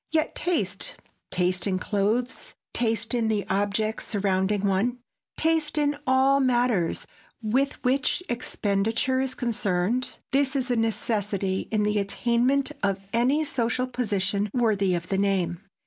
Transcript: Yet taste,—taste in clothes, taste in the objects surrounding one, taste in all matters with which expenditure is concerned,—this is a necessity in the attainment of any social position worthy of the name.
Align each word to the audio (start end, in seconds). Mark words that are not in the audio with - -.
Yet 0.09 0.33
taste,—taste 0.33 1.67
in 1.67 1.77
clothes, 1.77 2.55
taste 2.73 3.13
in 3.13 3.27
the 3.27 3.45
objects 3.51 4.07
surrounding 4.07 4.65
one, 4.65 4.97
taste 5.37 5.77
in 5.77 5.95
all 6.07 6.39
matters 6.39 7.05
with 7.43 7.73
which 7.83 8.23
expenditure 8.27 9.21
is 9.21 9.35
concerned,—this 9.35 10.55
is 10.55 10.71
a 10.71 10.75
necessity 10.75 11.67
in 11.69 11.83
the 11.83 11.99
attainment 11.99 12.71
of 12.81 12.99
any 13.13 13.43
social 13.45 13.85
position 13.85 14.49
worthy 14.55 14.95
of 14.95 15.07
the 15.09 15.19
name. 15.19 15.61